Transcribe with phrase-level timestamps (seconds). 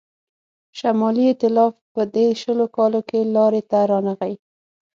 [0.79, 4.33] شمالي ایتلاف په دې شلو کالو کې لاري ته رانغی.